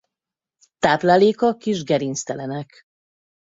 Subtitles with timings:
[0.79, 2.85] Tápláléka kis gerinctelenek.